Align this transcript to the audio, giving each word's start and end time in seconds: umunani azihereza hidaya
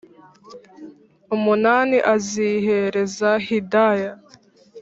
umunani 1.35 1.97
azihereza 2.15 3.31
hidaya 3.45 4.11